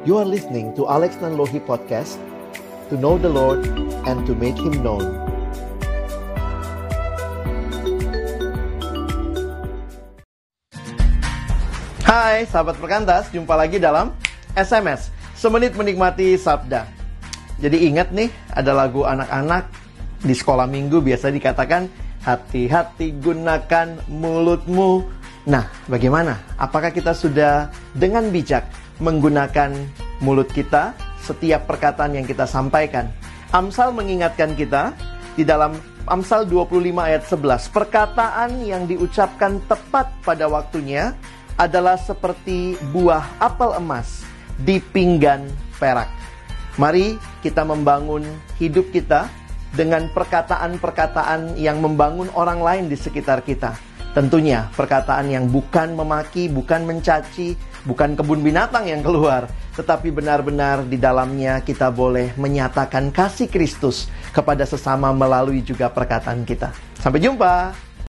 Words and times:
You 0.00 0.16
are 0.16 0.24
listening 0.24 0.72
to 0.80 0.88
Alex 0.88 1.20
Nanlohi 1.20 1.60
Podcast 1.60 2.16
To 2.88 2.96
know 2.96 3.20
the 3.20 3.28
Lord 3.28 3.68
and 4.08 4.24
to 4.24 4.32
make 4.32 4.56
Him 4.56 4.80
known. 4.80 5.04
Hai 12.00 12.48
sahabat 12.48 12.80
perkantas, 12.80 13.28
jumpa 13.28 13.52
lagi 13.52 13.76
dalam 13.76 14.16
SMS 14.56 15.12
Semenit 15.36 15.76
menikmati 15.76 16.32
Sabda. 16.40 16.88
Jadi 17.60 17.92
ingat 17.92 18.08
nih, 18.16 18.32
ada 18.56 18.72
lagu 18.72 19.04
anak-anak 19.04 19.68
di 20.24 20.32
sekolah 20.32 20.64
minggu 20.64 21.04
biasa 21.04 21.28
dikatakan 21.28 21.92
Hati-hati 22.24 23.20
gunakan 23.20 24.00
mulutmu. 24.08 25.04
Nah, 25.44 25.68
bagaimana? 25.92 26.40
Apakah 26.56 26.88
kita 26.88 27.12
sudah 27.12 27.68
dengan 27.92 28.32
bijak 28.32 28.64
menggunakan 29.00 29.72
mulut 30.20 30.48
kita 30.52 30.94
setiap 31.20 31.66
perkataan 31.68 32.16
yang 32.16 32.24
kita 32.28 32.44
sampaikan? 32.44 33.08
Amsal 33.50 33.90
mengingatkan 33.90 34.54
kita 34.54 34.94
di 35.34 35.42
dalam 35.42 35.74
Amsal 36.08 36.48
25 36.48 36.96
ayat 36.96 37.22
11, 37.26 37.76
perkataan 37.76 38.50
yang 38.64 38.88
diucapkan 38.88 39.60
tepat 39.68 40.08
pada 40.24 40.48
waktunya 40.48 41.12
adalah 41.60 42.00
seperti 42.00 42.78
buah 42.94 43.26
apel 43.36 43.76
emas 43.76 44.24
di 44.56 44.80
pinggan 44.80 45.44
perak. 45.76 46.08
Mari 46.80 47.20
kita 47.44 47.66
membangun 47.66 48.24
hidup 48.56 48.88
kita 48.94 49.28
dengan 49.76 50.08
perkataan-perkataan 50.10 51.60
yang 51.60 51.78
membangun 51.78 52.32
orang 52.32 52.64
lain 52.64 52.84
di 52.88 52.96
sekitar 52.96 53.44
kita. 53.44 53.76
Tentunya 54.10 54.66
perkataan 54.74 55.30
yang 55.30 55.46
bukan 55.46 55.94
memaki, 55.94 56.50
bukan 56.50 56.82
mencaci, 56.82 57.54
bukan 57.86 58.18
kebun 58.18 58.42
binatang 58.42 58.90
yang 58.90 59.06
keluar, 59.06 59.46
tetapi 59.74 60.10
benar-benar 60.10 60.86
di 60.86 60.98
dalamnya 60.98 61.62
kita 61.62 61.90
boleh 61.90 62.34
menyatakan 62.34 63.10
kasih 63.14 63.50
Kristus 63.50 64.10
kepada 64.34 64.66
sesama 64.66 65.10
melalui 65.14 65.62
juga 65.62 65.90
perkataan 65.90 66.42
kita. 66.46 66.74
Sampai 66.98 67.22
jumpa. 67.22 67.89